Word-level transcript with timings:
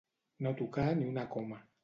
No 0.45 0.53
tocar 0.61 0.87
ni 1.03 1.07
una 1.11 1.29
coma. 1.37 1.63